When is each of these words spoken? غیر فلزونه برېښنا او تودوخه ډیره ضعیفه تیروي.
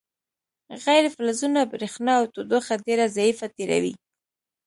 غیر 0.85 1.03
فلزونه 1.15 1.61
برېښنا 1.71 2.13
او 2.19 2.25
تودوخه 2.33 2.73
ډیره 2.85 3.05
ضعیفه 3.17 3.47
تیروي. 3.57 3.93